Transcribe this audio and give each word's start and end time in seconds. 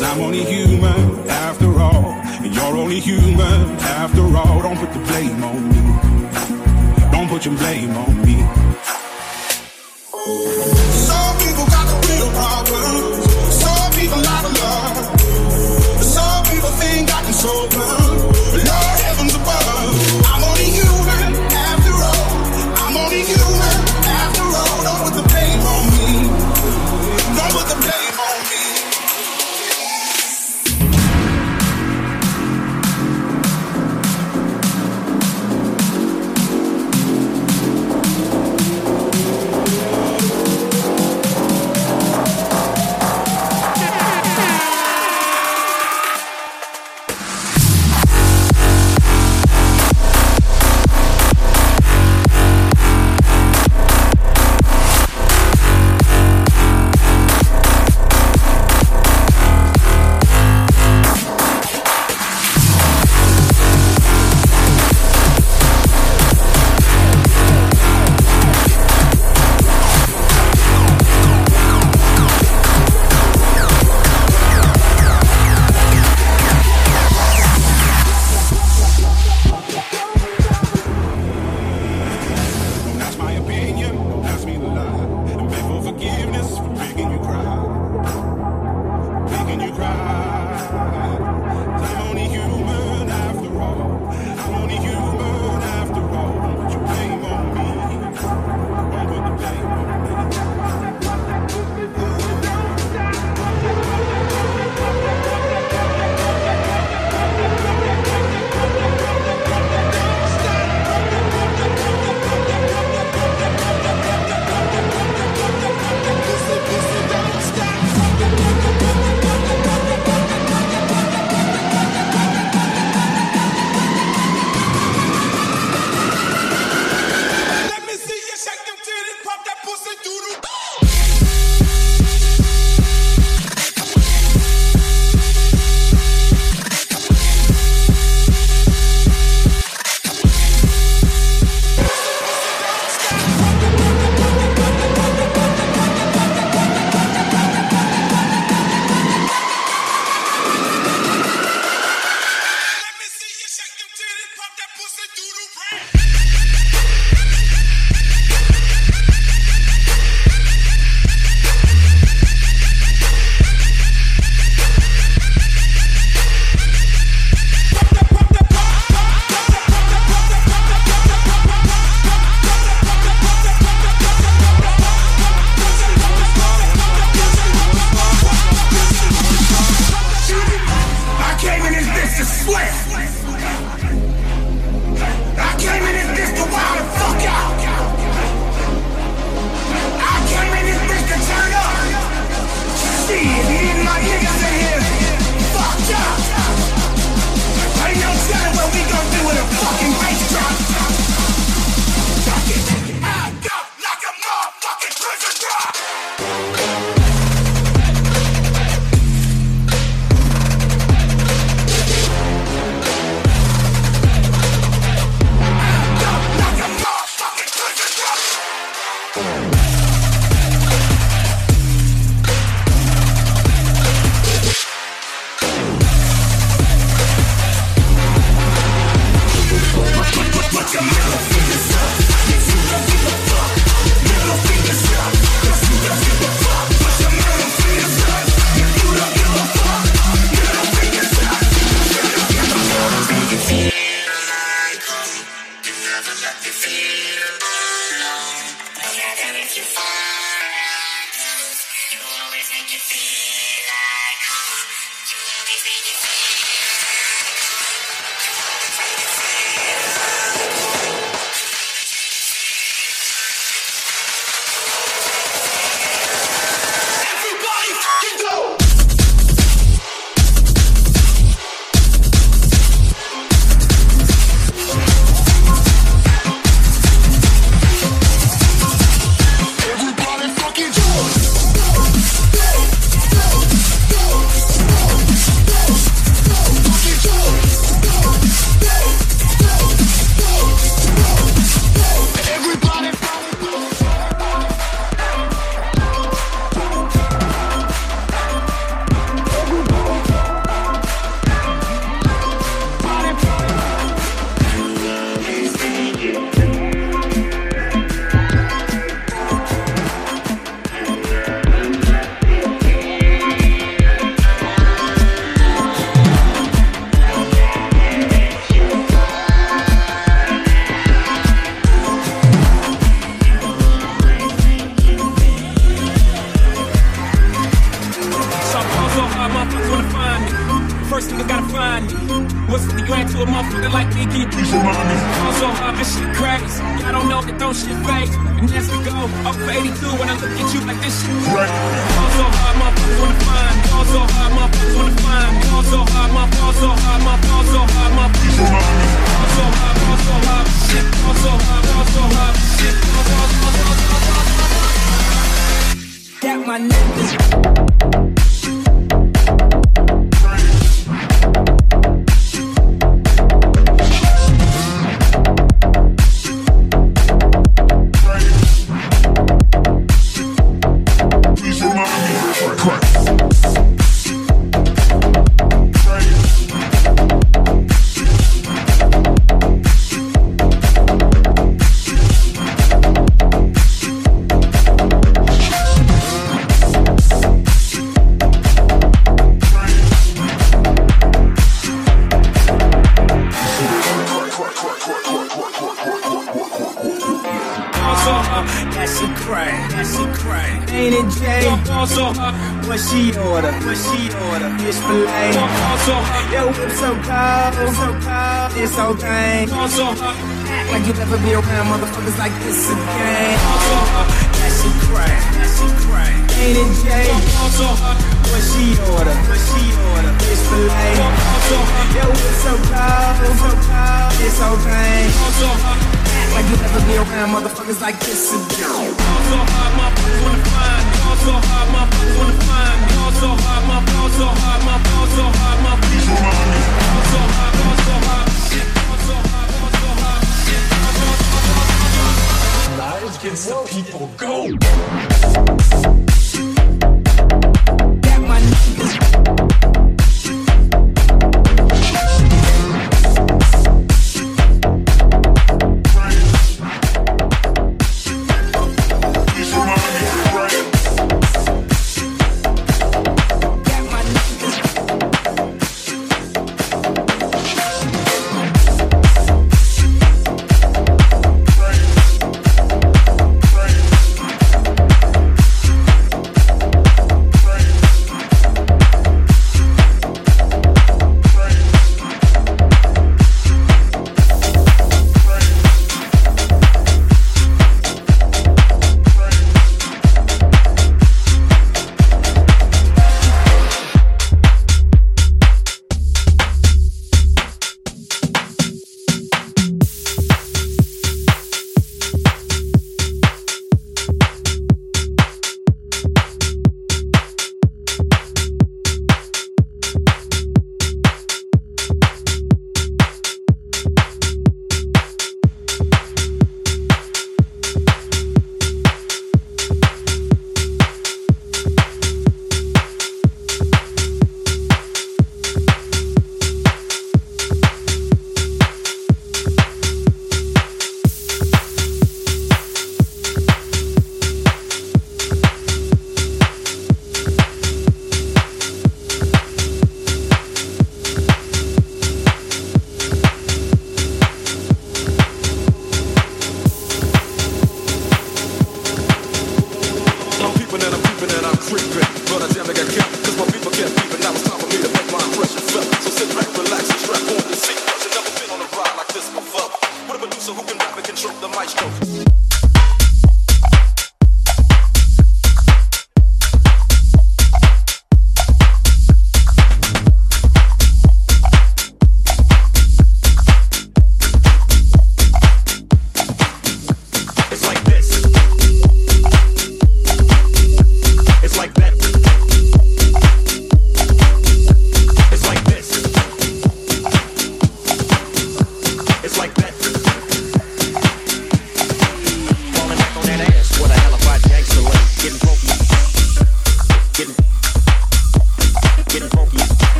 Cause 0.00 0.16
I'm 0.16 0.22
only 0.22 0.42
human 0.44 1.28
after 1.28 1.78
all, 1.78 2.06
and 2.42 2.54
you're 2.54 2.64
only 2.64 3.00
human 3.00 3.60
after 3.80 4.22
all. 4.34 4.62
Don't 4.62 4.78
put 4.78 4.90
the 4.94 4.98
blame 5.00 5.44
on 5.44 5.68
me. 5.68 7.10
Don't 7.12 7.28
put 7.28 7.44
your 7.44 7.54
blame 7.58 7.90
on 7.90 8.16
me. 8.24 8.40
Some 11.04 11.36
people 11.44 11.66
got 11.66 11.84
the 11.90 11.96
real 12.08 12.30
problems. 12.32 13.24
Some 13.52 13.92
people 13.92 14.26
out 14.26 14.44
of 14.46 14.54
love. 14.64 15.20
Some 16.02 16.44
people 16.46 16.70
think 16.80 17.14
I 17.14 17.22
can 17.22 17.34
solve 17.34 17.70
them. 17.70 18.29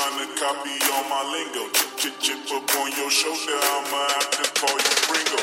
trying 0.00 0.16
to 0.16 0.32
copy 0.40 0.72
all 0.96 1.04
my 1.12 1.20
lingo. 1.28 1.68
Chip 1.98 2.14
chip 2.20 2.40
up 2.52 2.64
on 2.80 2.88
your 2.96 3.10
shoulder, 3.10 3.52
I'ma 3.52 4.00
have 4.16 4.30
to 4.32 4.44
call 4.56 4.72
you 4.72 4.96
Ringo. 5.12 5.40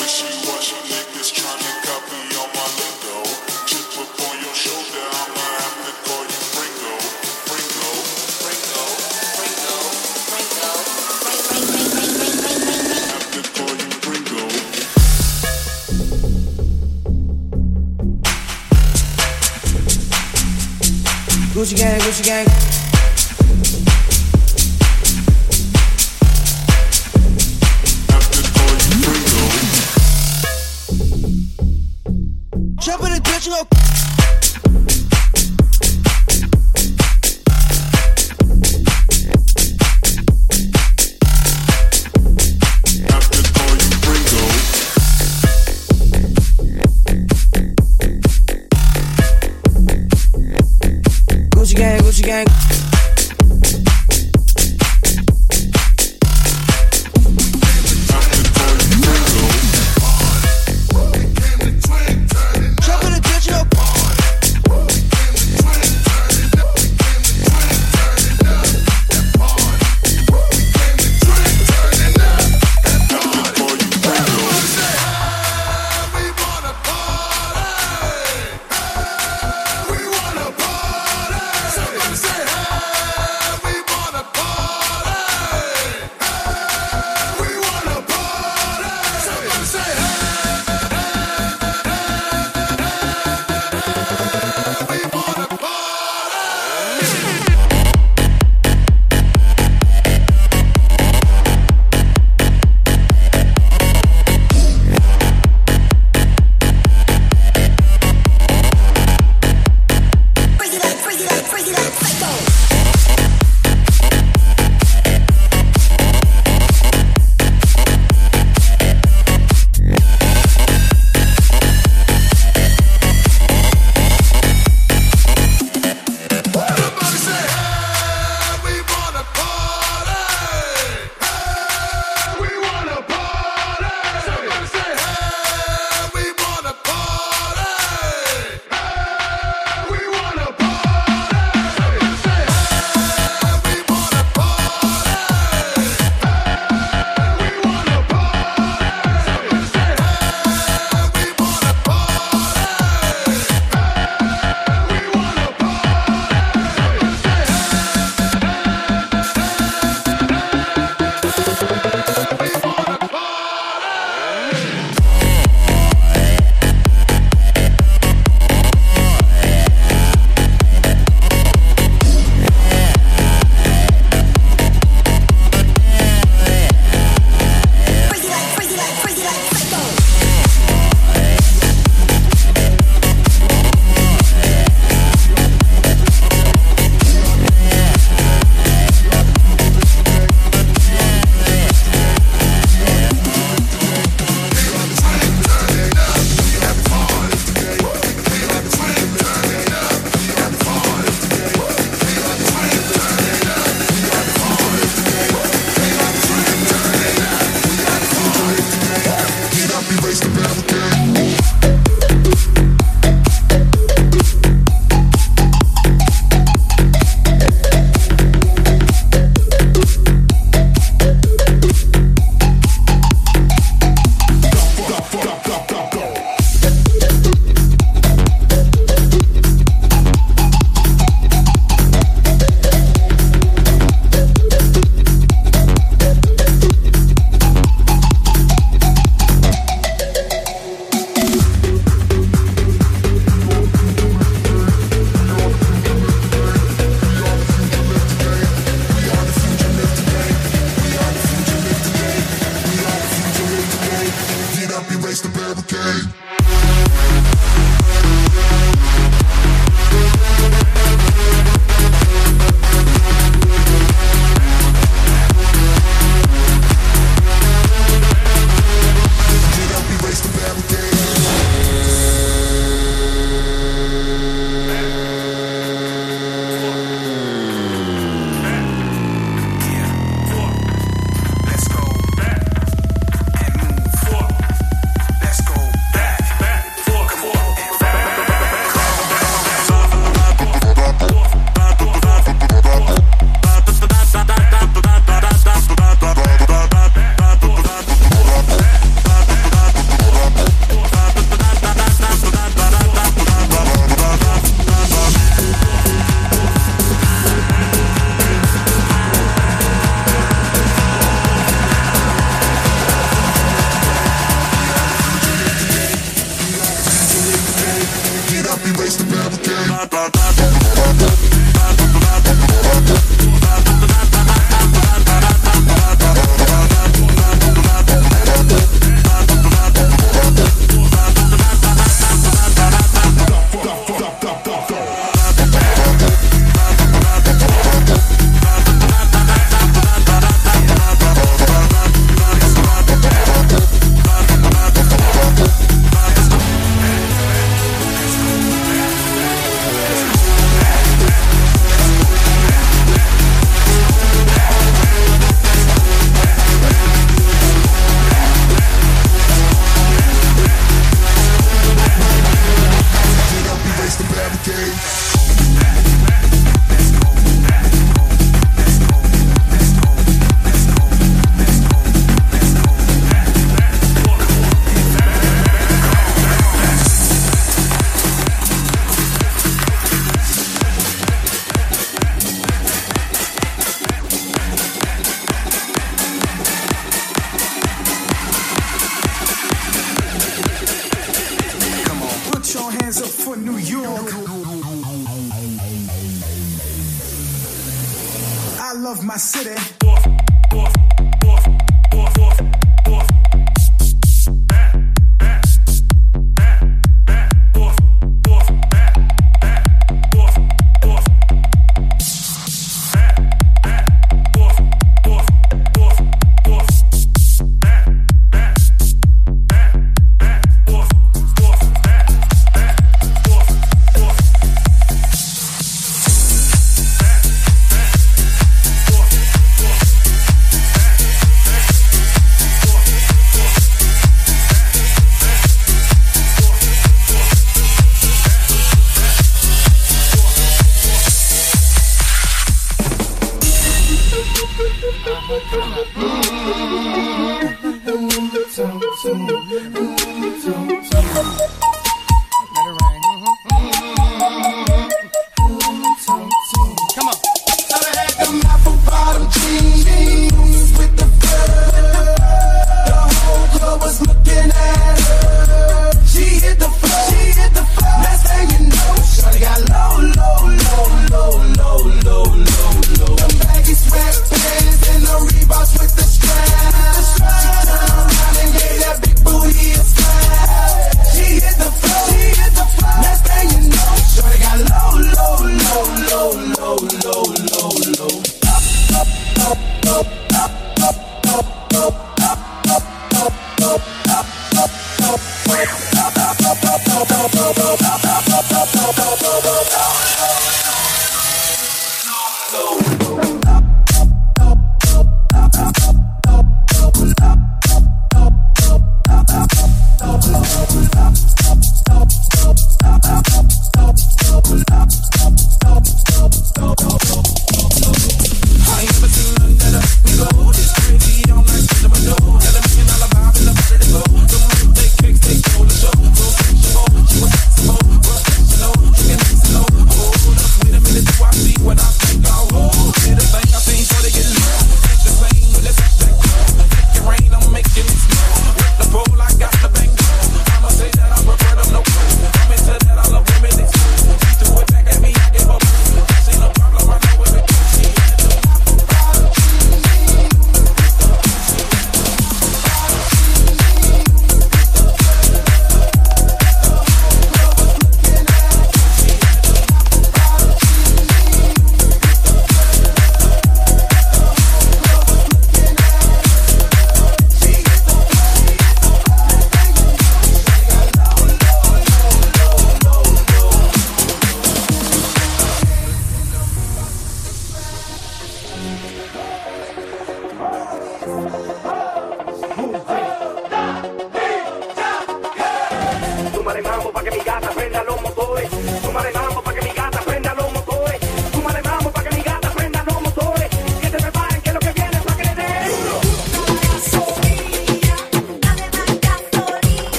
Wishy 0.00 0.24
washy 0.48 0.78
niggas 0.88 1.28
trying 1.36 1.60
to 1.60 1.72
copy 1.84 2.16
all 2.40 2.48
my 2.56 2.64
lingo. 2.80 3.28
Chip 3.68 3.84
up 4.00 4.08
on 4.24 4.40
your 4.40 4.56
shoulder, 4.56 5.04
I'ma 5.04 5.44
have 5.60 5.76
to 5.84 5.92
call 6.08 6.24
you 6.32 6.40
Ringo. 6.56 6.96
Ringo, 7.52 7.92
Ringo, 8.40 8.84
Ringo, 9.36 9.76
Ringo, 10.32 10.72
Ringo. 11.20 12.00
Have 13.12 13.28
to 13.36 13.40
call 13.52 13.74
you 13.76 13.88
Ringo. 14.08 14.40
Gucci 21.52 21.76
gang, 21.76 22.00
Gucci 22.00 22.24
gang. 22.24 22.69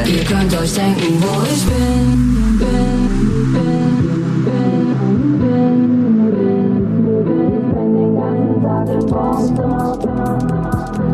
egal. 0.00 0.08
Ihr 0.08 0.24
könnt 0.24 0.60
euch 0.60 0.72
denken, 0.74 1.22
wo 1.22 1.42
ich 1.42 1.64
bin, 1.64 2.58
bin, 2.58 3.52
bin. 3.52 3.80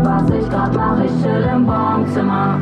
Was 0.03 0.30
ich 0.30 0.49
grad 0.51 0.74
mach, 0.74 0.99
ich 1.05 1.11
chill 1.22 1.49
im 1.53 1.66
Wohnzimmer. 1.66 2.59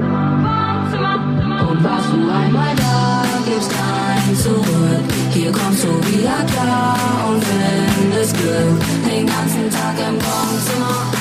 Und 1.68 1.84
was 1.84 2.10
du 2.10 2.30
einmal 2.30 2.74
da, 2.76 3.22
gibt's 3.44 3.68
kein 3.68 4.36
Zurück. 4.36 5.04
Hier 5.30 5.52
kommst 5.52 5.84
du 5.84 5.88
wieder 6.08 6.44
klar 6.52 6.96
und 7.28 7.42
findest 7.44 8.36
Glück. 8.36 8.80
Den 9.06 9.26
ganzen 9.26 9.70
Tag 9.70 9.98
im 9.98 10.14
Wohnzimmer. 10.14 11.12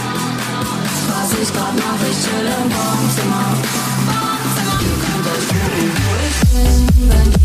Was 1.09 1.33
ich 1.41 1.53
grad 1.53 1.75
mach, 1.75 2.07
ich 2.09 2.17
chill 2.23 2.45
im 2.45 2.71
Wohnzimmer. 2.71 3.92
Christmas 6.53 7.42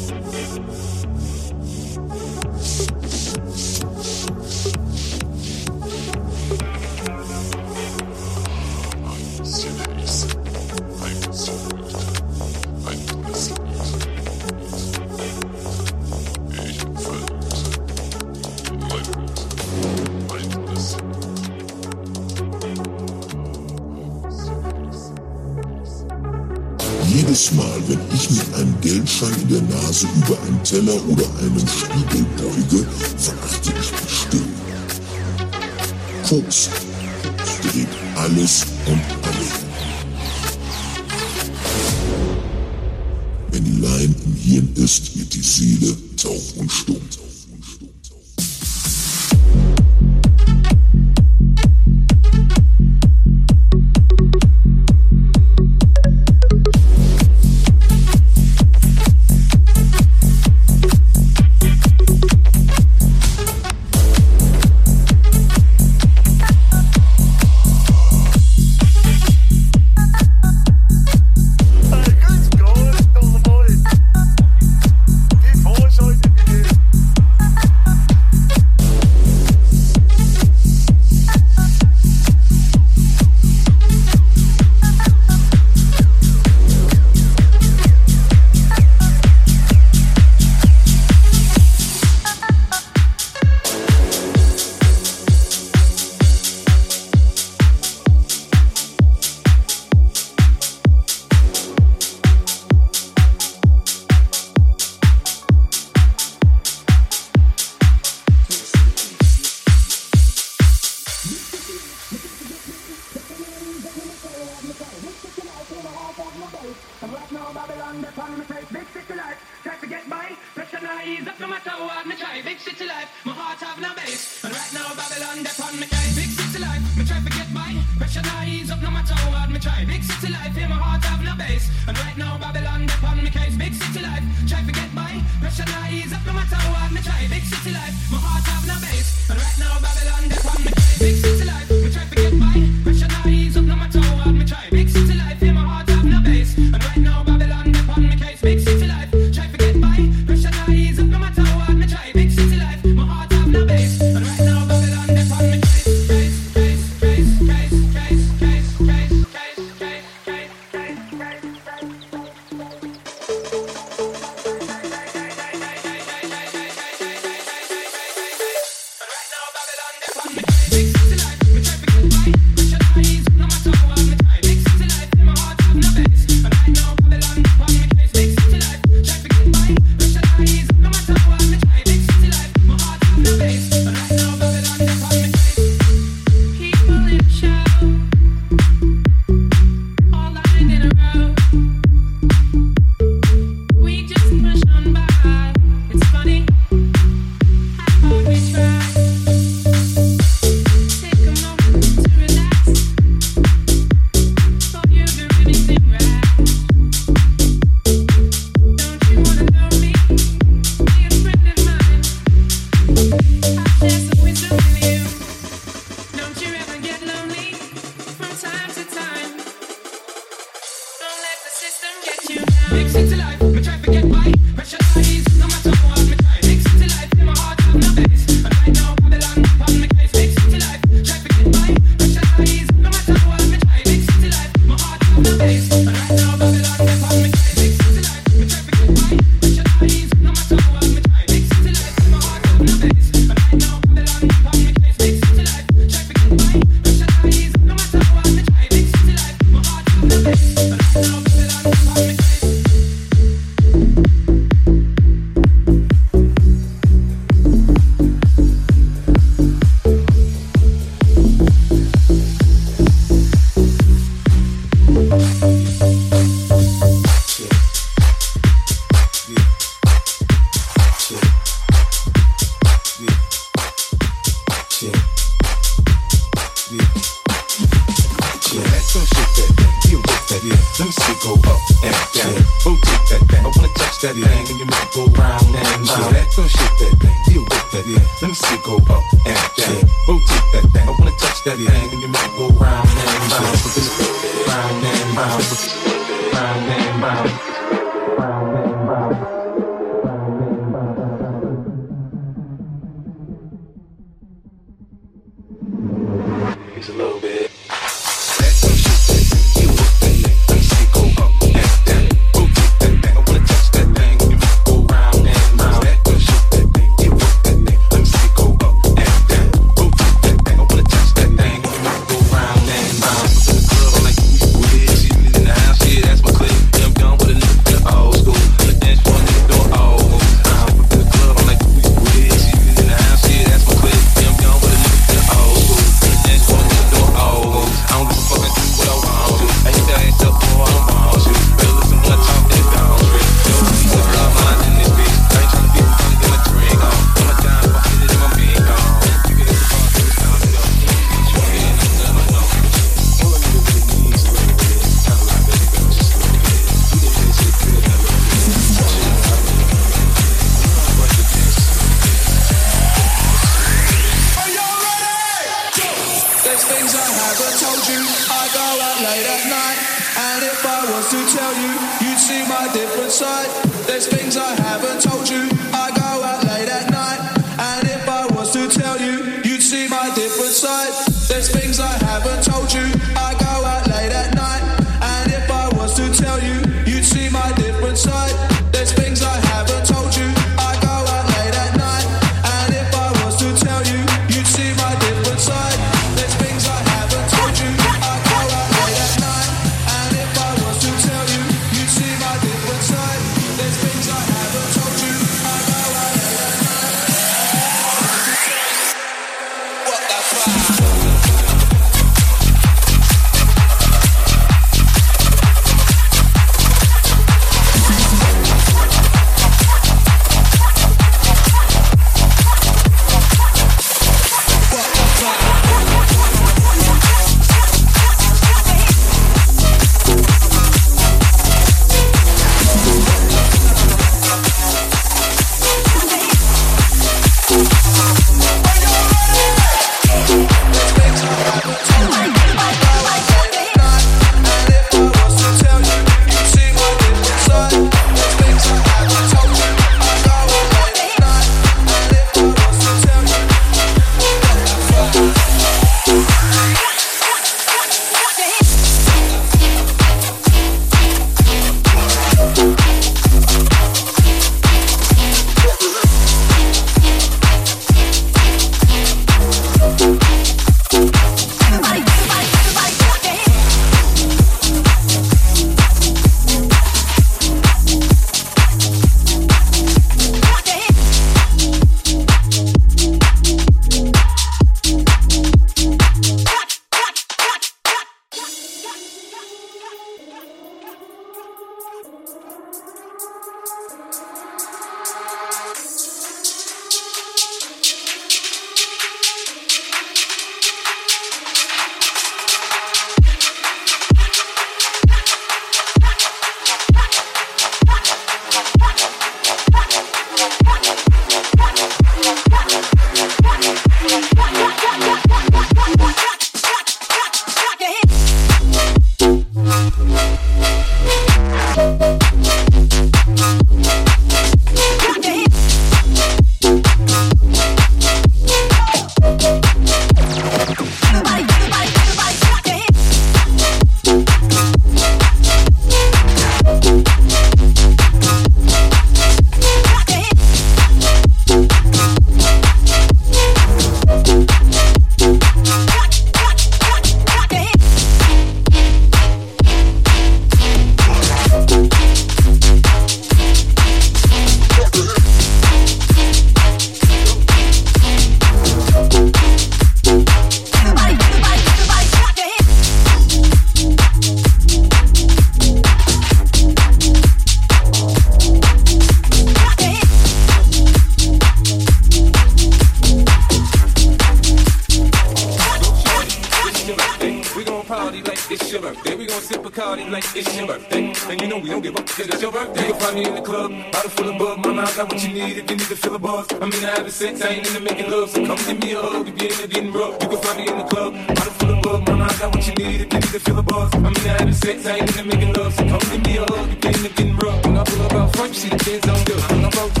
getting 589.71 589.91
rough. 589.91 590.21
You 590.21 590.29
can 590.29 590.37
find 590.37 590.57
me 590.57 590.67
in 590.67 590.77
the 590.77 590.83
club. 590.83 591.13
Bottle 591.27 591.53
full 591.53 591.69
of 591.71 591.81
bug, 591.81 592.07
mama, 592.07 592.25
I 592.25 592.37
got 592.37 592.55
what 592.55 592.67
you 592.67 592.73
need. 592.75 593.01
If 593.01 593.13
you 593.13 593.19
need 593.19 593.31
to 593.31 593.39
feel 593.39 593.55
the 593.55 593.63
buzz, 593.63 593.93
I'm 593.93 594.05
into 594.05 594.29
having 594.29 594.53
sex, 594.53 594.85
I 594.85 594.97
ain't 594.97 595.09
into 595.09 595.23
making 595.23 595.53
love. 595.53 595.73
So 595.73 595.83
come 595.87 595.99
give 596.11 596.25
me 596.25 596.37
a 596.37 596.43
hug, 596.43 596.67
you're 596.67 596.79
getting, 596.79 597.03
getting 597.03 597.35
rough. 597.37 597.65
When 597.65 597.77
I 597.77 597.83
pull 597.83 598.01
up 598.03 598.13
out 598.13 598.35
front, 598.35 598.53
you 598.53 598.59
see 598.59 598.69
the 598.69 598.77
kids 598.77 599.07
on 599.07 599.23
good. 599.23 599.41
I'm 599.51 599.65
out 599.65 600.00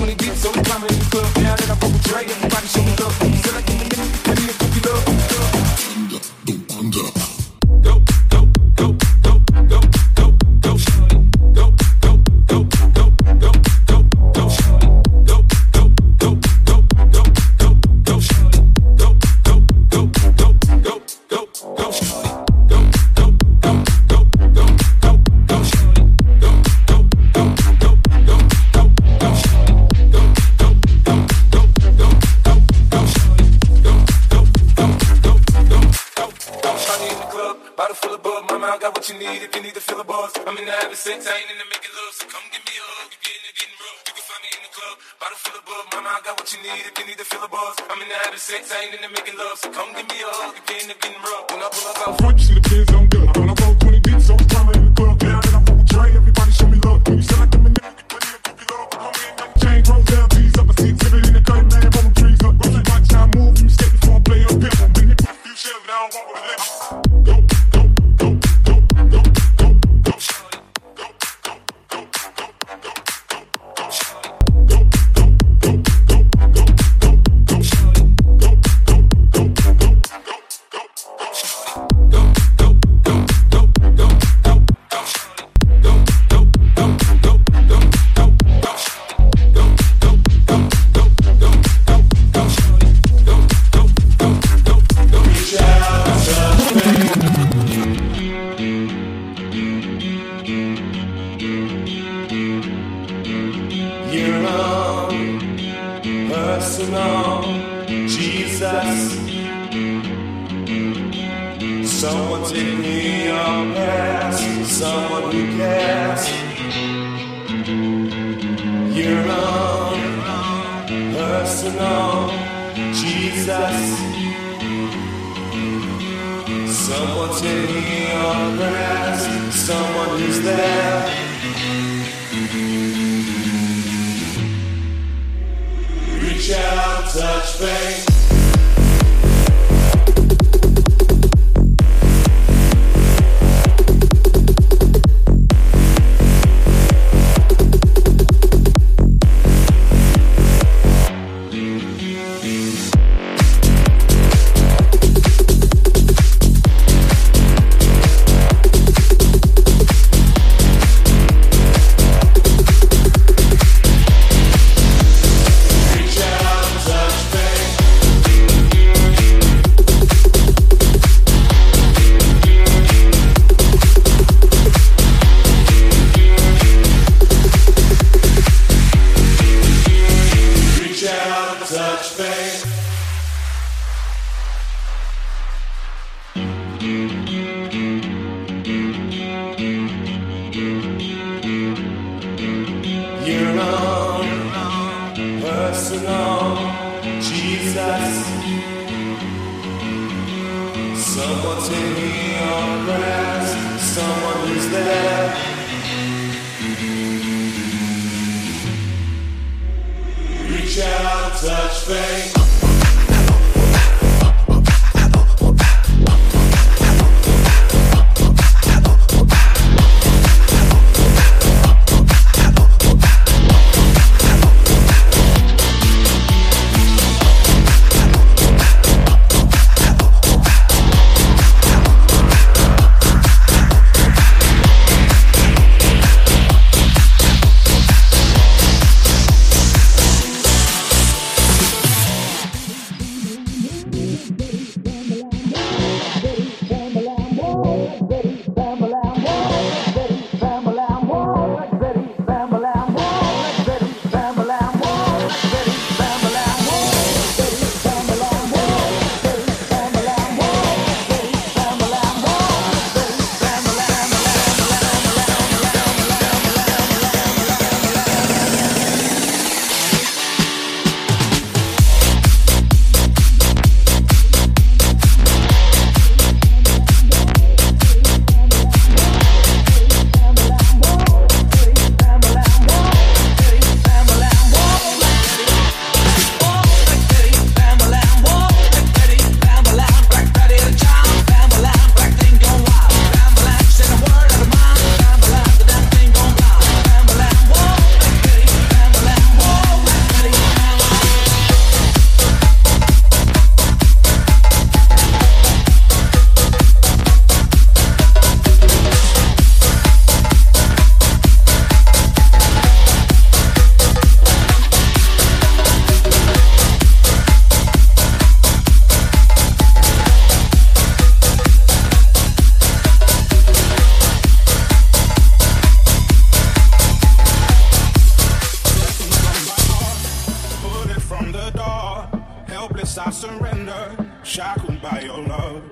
shackled 334.61 334.81
by 334.81 335.01
your 335.01 335.19
love, 335.23 335.63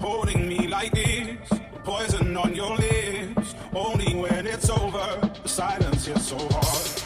holding 0.00 0.48
me 0.48 0.66
like 0.66 0.92
this, 0.92 1.48
poison 1.84 2.36
on 2.36 2.54
your 2.54 2.76
lips. 2.76 3.54
Only 3.74 4.14
when 4.14 4.46
it's 4.46 4.68
over, 4.70 5.30
the 5.42 5.48
silence 5.48 6.06
hits 6.06 6.28
so 6.28 6.38
hard. 6.50 7.01